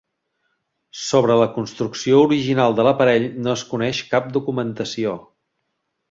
Sobre 1.01 1.35
la 1.41 1.47
construcció 1.57 2.23
original 2.29 2.73
de 2.79 2.85
l'aparell 2.87 3.27
no 3.47 3.53
es 3.59 3.65
coneix 3.73 3.99
cap 4.15 4.33
documentació. 4.39 5.13